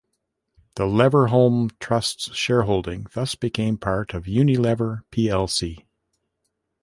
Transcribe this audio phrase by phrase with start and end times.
[0.77, 5.83] The Leverhulme Trust's shareholding thus became part of Unilever plc.